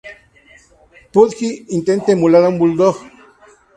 Pudgy 1.13 1.63
intenta 1.79 2.11
emular 2.13 2.43
a 2.43 2.49
un 2.49 2.57
bulldog. 2.57 2.97